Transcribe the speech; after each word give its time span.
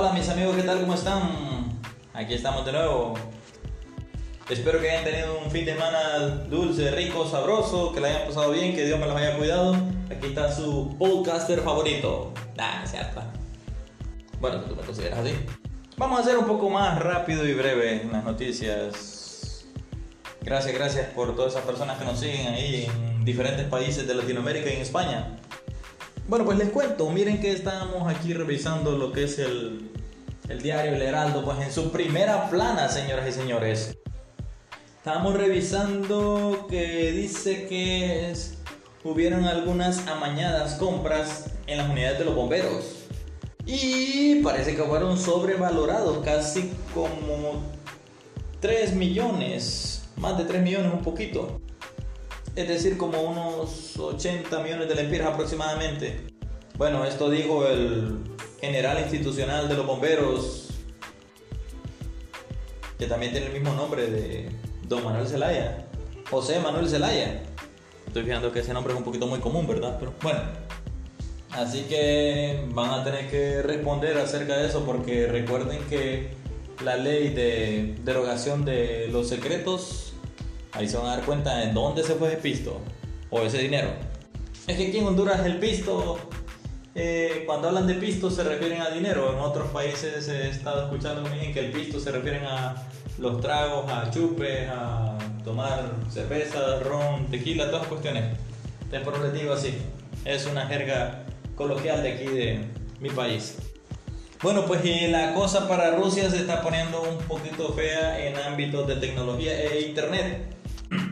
Hola, 0.00 0.12
mis 0.12 0.28
amigos, 0.28 0.54
¿qué 0.54 0.62
tal? 0.62 0.80
¿Cómo 0.80 0.94
están? 0.94 1.22
Aquí 2.14 2.32
estamos 2.32 2.64
de 2.64 2.70
nuevo. 2.70 3.14
Espero 4.48 4.80
que 4.80 4.88
hayan 4.88 5.02
tenido 5.02 5.40
un 5.40 5.50
fin 5.50 5.64
de 5.64 5.74
semana 5.74 6.44
dulce, 6.48 6.92
rico, 6.92 7.26
sabroso, 7.26 7.92
que 7.92 7.98
la 7.98 8.06
hayan 8.06 8.28
pasado 8.28 8.52
bien, 8.52 8.76
que 8.76 8.84
Dios 8.84 9.00
me 9.00 9.06
los 9.06 9.16
haya 9.16 9.36
cuidado. 9.36 9.74
Aquí 10.08 10.28
está 10.28 10.52
su 10.52 10.94
podcaster 11.00 11.62
favorito. 11.62 12.32
Nah, 12.56 12.84
es 12.84 12.92
cierto. 12.92 13.22
Bueno, 14.40 14.60
tú 14.60 14.76
me 14.76 14.82
consideras 14.82 15.18
así. 15.18 15.32
Vamos 15.96 16.20
a 16.20 16.22
hacer 16.22 16.38
un 16.38 16.46
poco 16.46 16.70
más 16.70 16.96
rápido 17.00 17.44
y 17.44 17.54
breve 17.54 18.08
las 18.12 18.22
noticias. 18.22 19.66
Gracias, 20.42 20.74
gracias 20.76 21.06
por 21.08 21.34
todas 21.34 21.54
esas 21.54 21.64
personas 21.64 21.98
que 21.98 22.04
nos 22.04 22.20
siguen 22.20 22.46
ahí 22.46 22.88
en 22.88 23.24
diferentes 23.24 23.66
países 23.66 24.06
de 24.06 24.14
Latinoamérica 24.14 24.70
y 24.70 24.74
en 24.74 24.82
España. 24.82 25.38
Bueno, 26.28 26.44
pues 26.44 26.58
les 26.58 26.68
cuento, 26.68 27.08
miren 27.08 27.40
que 27.40 27.52
estamos 27.52 28.06
aquí 28.06 28.34
revisando 28.34 28.98
lo 28.98 29.12
que 29.12 29.24
es 29.24 29.38
el, 29.38 29.90
el 30.50 30.60
diario 30.60 30.94
El 30.94 31.00
Heraldo, 31.00 31.42
pues 31.42 31.58
en 31.60 31.72
su 31.72 31.90
primera 31.90 32.50
plana, 32.50 32.90
señoras 32.90 33.26
y 33.30 33.32
señores. 33.32 33.96
Estamos 34.98 35.32
revisando 35.32 36.66
que 36.68 37.12
dice 37.12 37.66
que 37.66 38.30
es, 38.30 38.58
hubieron 39.04 39.46
algunas 39.46 40.06
amañadas 40.06 40.74
compras 40.74 41.46
en 41.66 41.78
las 41.78 41.88
unidades 41.88 42.18
de 42.18 42.26
los 42.26 42.34
bomberos. 42.34 43.06
Y 43.64 44.42
parece 44.42 44.76
que 44.76 44.82
fueron 44.82 45.16
sobrevalorados 45.18 46.22
casi 46.26 46.70
como 46.92 47.62
3 48.60 48.96
millones, 48.96 50.10
más 50.18 50.36
de 50.36 50.44
3 50.44 50.62
millones 50.62 50.92
un 50.92 51.02
poquito 51.02 51.58
es 52.56 52.68
decir, 52.68 52.96
como 52.96 53.20
unos 53.22 53.96
80 53.98 54.62
millones 54.62 54.88
de 54.88 54.94
lempiras 54.94 55.28
aproximadamente. 55.28 56.26
Bueno, 56.76 57.04
esto 57.04 57.30
dijo 57.30 57.66
el 57.66 58.18
general 58.60 59.00
institucional 59.00 59.68
de 59.68 59.74
los 59.74 59.86
bomberos, 59.86 60.68
que 62.98 63.06
también 63.06 63.32
tiene 63.32 63.46
el 63.46 63.52
mismo 63.52 63.74
nombre 63.74 64.06
de 64.08 64.50
don 64.88 65.04
Manuel 65.04 65.26
Zelaya, 65.26 65.86
José 66.30 66.58
Manuel 66.60 66.88
Zelaya. 66.88 67.42
Estoy 68.06 68.24
fijando 68.24 68.52
que 68.52 68.60
ese 68.60 68.72
nombre 68.72 68.92
es 68.92 68.98
un 68.98 69.04
poquito 69.04 69.26
muy 69.26 69.38
común, 69.38 69.66
¿verdad? 69.66 69.96
Pero 69.98 70.14
bueno, 70.22 70.40
así 71.50 71.82
que 71.82 72.64
van 72.72 72.90
a 72.90 73.04
tener 73.04 73.30
que 73.30 73.62
responder 73.62 74.16
acerca 74.18 74.56
de 74.56 74.66
eso 74.66 74.84
porque 74.84 75.26
recuerden 75.26 75.80
que 75.88 76.30
la 76.84 76.96
ley 76.96 77.30
de 77.30 77.96
derogación 78.04 78.64
de 78.64 79.08
los 79.08 79.28
secretos 79.28 80.07
Ahí 80.78 80.88
se 80.88 80.96
van 80.96 81.06
a 81.06 81.16
dar 81.16 81.24
cuenta 81.24 81.64
en 81.64 81.74
dónde 81.74 82.04
se 82.04 82.14
fue 82.14 82.28
ese 82.28 82.36
pisto 82.36 82.80
o 83.30 83.40
ese 83.40 83.58
dinero. 83.58 83.90
Es 84.68 84.76
que 84.76 84.86
aquí 84.86 84.98
en 84.98 85.06
Honduras 85.06 85.44
el 85.44 85.58
pisto, 85.58 86.18
eh, 86.94 87.42
cuando 87.46 87.66
hablan 87.66 87.88
de 87.88 87.94
pisto 87.94 88.30
se 88.30 88.44
refieren 88.44 88.80
a 88.80 88.90
dinero. 88.90 89.32
En 89.32 89.40
otros 89.40 89.70
países 89.70 90.28
he 90.28 90.48
estado 90.48 90.84
escuchando 90.84 91.28
que 91.28 91.58
el 91.58 91.72
pisto 91.72 91.98
se 91.98 92.12
refieren 92.12 92.44
a 92.44 92.76
los 93.18 93.40
tragos, 93.40 93.90
a 93.90 94.08
chupes, 94.12 94.68
a 94.70 95.18
tomar 95.42 95.90
cerveza, 96.10 96.78
ron, 96.78 97.26
tequila, 97.26 97.72
todas 97.72 97.88
cuestiones. 97.88 98.38
Entonces 98.82 99.00
por 99.00 99.18
les 99.18 99.32
digo 99.32 99.54
así, 99.54 99.74
es 100.24 100.46
una 100.46 100.64
jerga 100.68 101.24
coloquial 101.56 102.04
de 102.04 102.12
aquí 102.12 102.24
de 102.24 102.60
mi 103.00 103.10
país. 103.10 103.56
Bueno, 104.44 104.64
pues 104.64 104.80
la 105.10 105.34
cosa 105.34 105.66
para 105.66 105.96
Rusia 105.96 106.30
se 106.30 106.36
está 106.36 106.62
poniendo 106.62 107.02
un 107.02 107.18
poquito 107.18 107.72
fea 107.72 108.28
en 108.28 108.36
ámbitos 108.36 108.86
de 108.86 108.94
tecnología 108.94 109.60
e 109.60 109.80
internet. 109.88 110.54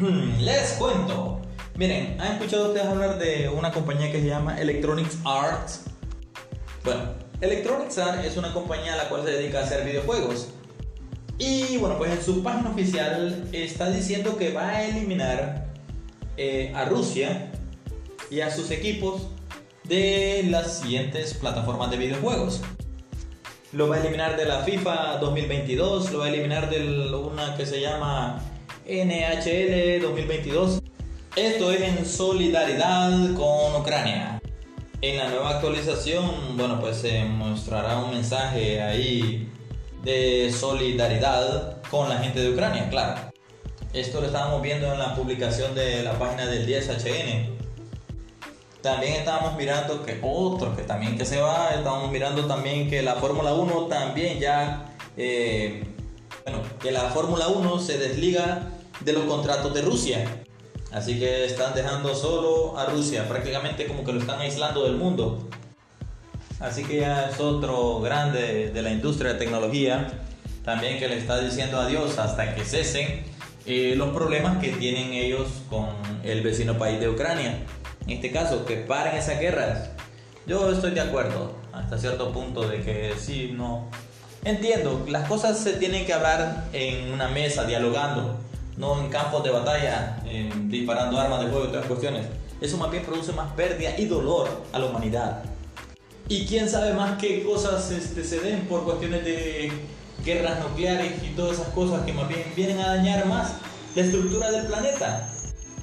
Les 0.00 0.74
cuento. 0.78 1.40
Miren, 1.74 2.20
¿han 2.20 2.34
escuchado 2.34 2.68
ustedes 2.68 2.86
hablar 2.86 3.18
de 3.18 3.48
una 3.48 3.72
compañía 3.72 4.12
que 4.12 4.20
se 4.20 4.28
llama 4.28 4.60
Electronics 4.60 5.18
Arts? 5.24 5.86
Bueno, 6.84 7.00
Electronics 7.40 7.98
Arts 7.98 8.24
es 8.24 8.36
una 8.36 8.52
compañía 8.52 8.94
a 8.94 8.96
la 8.96 9.08
cual 9.08 9.24
se 9.24 9.32
dedica 9.32 9.58
a 9.58 9.64
hacer 9.64 9.84
videojuegos. 9.84 10.50
Y 11.36 11.78
bueno, 11.78 11.98
pues 11.98 12.12
en 12.12 12.22
su 12.22 12.44
página 12.44 12.70
oficial 12.70 13.48
está 13.52 13.90
diciendo 13.90 14.36
que 14.36 14.52
va 14.52 14.68
a 14.68 14.84
eliminar 14.84 15.66
eh, 16.36 16.72
a 16.76 16.84
Rusia 16.84 17.50
y 18.30 18.40
a 18.40 18.52
sus 18.52 18.70
equipos 18.70 19.26
de 19.82 20.46
las 20.48 20.78
siguientes 20.78 21.34
plataformas 21.34 21.90
de 21.90 21.96
videojuegos. 21.96 22.60
Lo 23.72 23.88
va 23.88 23.96
a 23.96 24.00
eliminar 24.00 24.36
de 24.36 24.44
la 24.44 24.62
FIFA 24.62 25.18
2022, 25.18 26.12
lo 26.12 26.20
va 26.20 26.26
a 26.26 26.28
eliminar 26.28 26.70
de 26.70 27.16
una 27.16 27.56
que 27.56 27.66
se 27.66 27.80
llama 27.80 28.40
NHL 28.88 30.00
2022. 30.00 30.80
Esto 31.36 31.70
es 31.70 31.80
en 31.82 32.06
solidaridad 32.06 33.34
con 33.34 33.82
Ucrania. 33.82 34.40
En 35.02 35.18
la 35.18 35.28
nueva 35.28 35.50
actualización, 35.50 36.56
bueno, 36.56 36.80
pues 36.80 36.96
se 36.96 37.22
mostrará 37.24 37.98
un 37.98 38.12
mensaje 38.12 38.80
ahí 38.80 39.52
de 40.02 40.50
solidaridad 40.50 41.82
con 41.90 42.08
la 42.08 42.16
gente 42.16 42.40
de 42.40 42.50
Ucrania, 42.50 42.88
claro. 42.88 43.30
Esto 43.92 44.22
lo 44.22 44.26
estábamos 44.26 44.62
viendo 44.62 44.90
en 44.90 44.98
la 44.98 45.14
publicación 45.14 45.74
de 45.74 46.02
la 46.02 46.18
página 46.18 46.46
del 46.46 46.66
10HN. 46.66 47.58
También 48.80 49.14
estábamos 49.16 49.54
mirando 49.56 50.02
que 50.02 50.18
otro 50.22 50.74
que 50.74 50.82
también 50.82 51.18
que 51.18 51.26
se 51.26 51.38
va, 51.40 51.74
estábamos 51.74 52.10
mirando 52.10 52.46
también 52.46 52.88
que 52.88 53.02
la 53.02 53.16
Fórmula 53.16 53.52
1 53.52 53.86
también 53.86 54.40
ya, 54.40 54.94
eh, 55.18 55.84
bueno, 56.44 56.62
que 56.80 56.90
la 56.90 57.10
Fórmula 57.10 57.48
1 57.48 57.78
se 57.80 57.98
desliga 57.98 58.77
de 59.00 59.12
los 59.12 59.24
contratos 59.24 59.74
de 59.74 59.82
Rusia. 59.82 60.44
Así 60.92 61.18
que 61.18 61.44
están 61.44 61.74
dejando 61.74 62.14
solo 62.14 62.78
a 62.78 62.86
Rusia, 62.86 63.28
prácticamente 63.28 63.86
como 63.86 64.04
que 64.04 64.12
lo 64.12 64.20
están 64.20 64.40
aislando 64.40 64.84
del 64.84 64.96
mundo. 64.96 65.48
Así 66.60 66.82
que 66.84 67.00
ya 67.00 67.28
es 67.28 67.38
otro 67.38 68.00
grande 68.00 68.70
de 68.70 68.82
la 68.82 68.90
industria 68.90 69.34
de 69.34 69.38
tecnología, 69.38 70.08
también 70.64 70.98
que 70.98 71.08
le 71.08 71.18
está 71.18 71.40
diciendo 71.40 71.78
adiós 71.78 72.18
hasta 72.18 72.54
que 72.54 72.64
cesen 72.64 73.24
eh, 73.66 73.94
los 73.96 74.10
problemas 74.10 74.58
que 74.58 74.70
tienen 74.70 75.12
ellos 75.12 75.48
con 75.68 75.88
el 76.24 76.40
vecino 76.40 76.78
país 76.78 76.98
de 76.98 77.08
Ucrania. 77.08 77.58
En 78.06 78.10
este 78.10 78.32
caso, 78.32 78.64
que 78.64 78.76
paren 78.76 79.14
esas 79.16 79.38
guerras. 79.38 79.90
Yo 80.46 80.72
estoy 80.72 80.92
de 80.92 81.02
acuerdo 81.02 81.54
hasta 81.72 81.98
cierto 81.98 82.32
punto 82.32 82.66
de 82.66 82.80
que 82.80 83.12
sí, 83.18 83.52
no. 83.54 83.90
Entiendo, 84.44 85.04
las 85.08 85.28
cosas 85.28 85.58
se 85.58 85.74
tienen 85.74 86.06
que 86.06 86.14
hablar 86.14 86.64
en 86.72 87.12
una 87.12 87.28
mesa, 87.28 87.64
dialogando 87.64 88.47
no 88.78 89.00
en 89.00 89.10
campos 89.10 89.42
de 89.44 89.50
batalla, 89.50 90.22
disparando 90.64 91.20
armas 91.20 91.40
de 91.40 91.48
fuego 91.48 91.66
y 91.66 91.68
otras 91.68 91.86
cuestiones. 91.86 92.26
Eso 92.60 92.76
más 92.76 92.90
bien 92.90 93.04
produce 93.04 93.32
más 93.32 93.52
pérdida 93.52 93.98
y 93.98 94.06
dolor 94.06 94.48
a 94.72 94.78
la 94.78 94.86
humanidad. 94.86 95.42
Y 96.28 96.46
quién 96.46 96.68
sabe 96.68 96.92
más 96.94 97.18
qué 97.18 97.42
cosas 97.42 97.90
este, 97.90 98.24
se 98.24 98.40
den 98.40 98.66
por 98.66 98.84
cuestiones 98.84 99.24
de 99.24 99.72
guerras 100.24 100.60
nucleares 100.60 101.12
y 101.22 101.34
todas 101.34 101.58
esas 101.58 101.68
cosas 101.68 102.04
que 102.04 102.12
más 102.12 102.28
bien 102.28 102.44
vienen 102.54 102.78
a 102.80 102.96
dañar 102.96 103.26
más 103.26 103.54
la 103.94 104.02
estructura 104.02 104.50
del 104.50 104.66
planeta. 104.66 105.32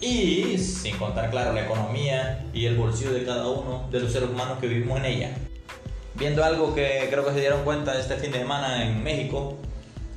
Y 0.00 0.58
sin 0.58 0.96
contar, 0.98 1.30
claro, 1.30 1.52
la 1.52 1.64
economía 1.64 2.44
y 2.52 2.66
el 2.66 2.76
bolsillo 2.76 3.12
de 3.12 3.24
cada 3.24 3.48
uno 3.48 3.88
de 3.90 4.00
los 4.00 4.12
seres 4.12 4.28
humanos 4.28 4.58
que 4.60 4.66
vivimos 4.66 4.98
en 4.98 5.04
ella. 5.06 5.30
Viendo 6.14 6.44
algo 6.44 6.74
que 6.74 7.08
creo 7.10 7.24
que 7.24 7.32
se 7.32 7.40
dieron 7.40 7.64
cuenta 7.64 7.98
este 7.98 8.16
fin 8.16 8.30
de 8.30 8.40
semana 8.40 8.84
en 8.84 9.02
México, 9.02 9.56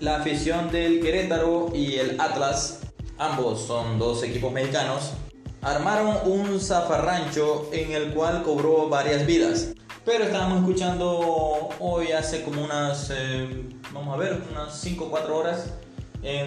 la 0.00 0.16
afición 0.16 0.70
del 0.70 1.00
Querétaro 1.00 1.72
y 1.74 1.96
el 1.96 2.20
Atlas, 2.20 2.80
ambos 3.18 3.62
son 3.62 3.98
dos 3.98 4.22
equipos 4.22 4.52
mexicanos, 4.52 5.12
armaron 5.60 6.18
un 6.24 6.60
zafarrancho 6.60 7.68
en 7.72 7.92
el 7.92 8.12
cual 8.12 8.42
cobró 8.42 8.88
varias 8.88 9.26
vidas. 9.26 9.74
Pero 10.04 10.24
estábamos 10.24 10.60
escuchando 10.60 11.68
hoy 11.80 12.12
hace 12.12 12.42
como 12.42 12.64
unas, 12.64 13.10
eh, 13.14 13.46
vamos 13.92 14.14
a 14.14 14.16
ver, 14.18 14.40
unas 14.50 14.74
5 14.80 15.04
o 15.04 15.10
4 15.10 15.36
horas 15.36 15.74
en 16.22 16.46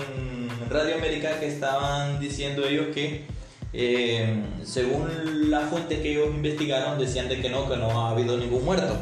Radio 0.70 0.96
América 0.96 1.40
que 1.40 1.48
estaban 1.48 2.20
diciendo 2.20 2.66
ellos 2.66 2.88
que 2.94 3.26
eh, 3.74 4.44
según 4.64 5.50
la 5.50 5.62
fuente 5.62 6.02
que 6.02 6.12
ellos 6.12 6.28
investigaron 6.28 6.98
decían 6.98 7.30
de 7.30 7.40
que 7.42 7.50
no, 7.50 7.70
que 7.70 7.78
no 7.78 8.02
ha 8.02 8.12
habido 8.12 8.38
ningún 8.38 8.66
muerto. 8.66 8.96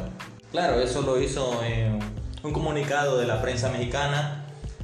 Claro, 0.52 0.80
eso 0.80 1.02
lo 1.02 1.20
hizo 1.20 1.62
en 1.64 1.98
un 2.42 2.52
comunicado 2.52 3.18
de 3.18 3.26
la 3.26 3.40
prensa 3.40 3.70
mexicana 3.70 4.39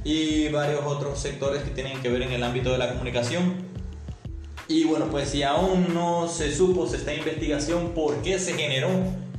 y 0.07 0.47
varios 0.47 0.85
otros 0.85 1.19
sectores 1.19 1.63
que 1.63 1.71
tienen 1.71 2.01
que 2.01 2.07
ver 2.07 2.21
en 2.21 2.31
el 2.31 2.41
ámbito 2.41 2.71
de 2.71 2.77
la 2.77 2.93
comunicación. 2.93 3.55
Y 4.69 4.85
bueno, 4.85 5.07
pues 5.11 5.29
si 5.29 5.43
aún 5.43 5.93
no 5.93 6.29
se 6.29 6.55
supo, 6.55 6.87
se 6.87 6.95
está 6.95 7.11
en 7.11 7.19
investigación 7.19 7.89
por 7.89 8.21
qué 8.21 8.39
se 8.39 8.53
generó 8.53 8.87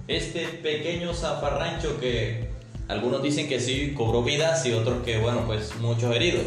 este 0.09 0.47
pequeño 0.47 1.15
zafarrancho 1.15 1.99
que 1.99 2.51
algunos 2.87 3.23
dicen 3.23 3.49
que 3.49 3.61
sí 3.61 3.95
cobró 3.97 4.23
vidas 4.23 4.67
y 4.67 4.73
otros 4.73 5.03
que, 5.07 5.19
bueno, 5.19 5.45
pues 5.47 5.75
muchos 5.77 6.15
heridos. 6.15 6.45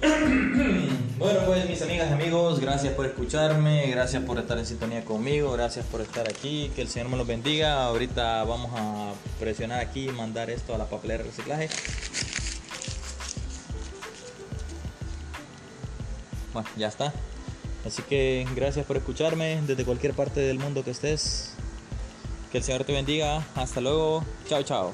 Bueno, 1.22 1.38
pues 1.46 1.68
mis 1.68 1.80
amigas 1.80 2.10
y 2.10 2.14
amigos, 2.14 2.58
gracias 2.58 2.94
por 2.94 3.06
escucharme, 3.06 3.86
gracias 3.86 4.24
por 4.24 4.40
estar 4.40 4.58
en 4.58 4.66
sintonía 4.66 5.04
conmigo, 5.04 5.52
gracias 5.52 5.86
por 5.86 6.00
estar 6.00 6.28
aquí, 6.28 6.72
que 6.74 6.82
el 6.82 6.88
Señor 6.88 7.10
me 7.10 7.16
los 7.16 7.28
bendiga. 7.28 7.84
Ahorita 7.84 8.42
vamos 8.42 8.72
a 8.74 9.12
presionar 9.38 9.78
aquí 9.78 10.08
y 10.08 10.10
mandar 10.10 10.50
esto 10.50 10.74
a 10.74 10.78
la 10.78 10.86
papelera 10.86 11.22
de 11.22 11.30
reciclaje. 11.30 11.68
Bueno, 16.52 16.68
ya 16.76 16.88
está. 16.88 17.12
Así 17.86 18.02
que 18.02 18.44
gracias 18.56 18.84
por 18.84 18.96
escucharme 18.96 19.60
desde 19.64 19.84
cualquier 19.84 20.14
parte 20.14 20.40
del 20.40 20.58
mundo 20.58 20.82
que 20.82 20.90
estés. 20.90 21.54
Que 22.50 22.58
el 22.58 22.64
Señor 22.64 22.82
te 22.82 22.92
bendiga. 22.94 23.46
Hasta 23.54 23.80
luego. 23.80 24.24
Chao, 24.48 24.64
chao. 24.64 24.92